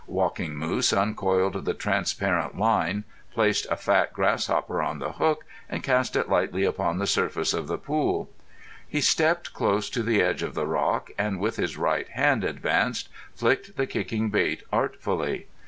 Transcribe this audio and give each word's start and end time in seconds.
Walking 0.07 0.55
Moose 0.55 0.91
uncoiled 0.93 1.63
the 1.63 1.75
transparent 1.75 2.57
line, 2.57 3.03
placed 3.35 3.67
a 3.69 3.75
fat 3.77 4.13
grasshopper 4.13 4.81
on 4.81 4.97
the 4.97 5.11
hook, 5.11 5.45
and 5.69 5.83
cast 5.83 6.15
it 6.15 6.27
lightly 6.27 6.63
upon 6.63 6.97
the 6.97 7.05
surface 7.05 7.53
of 7.53 7.67
the 7.67 7.77
pool. 7.77 8.27
He 8.87 8.99
stepped 8.99 9.53
close 9.53 9.91
to 9.91 10.01
the 10.01 10.19
edge 10.19 10.41
of 10.41 10.55
the 10.55 10.65
rock 10.65 11.11
and, 11.19 11.39
with 11.39 11.57
his 11.57 11.77
right 11.77 12.09
hand 12.09 12.43
advanced, 12.43 13.09
flicked 13.35 13.77
the 13.77 13.85
kicking 13.85 14.31
bait 14.31 14.63
artfully. 14.73 15.45